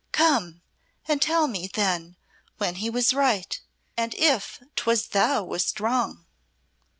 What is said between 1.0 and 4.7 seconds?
and tell me then when he was right, and if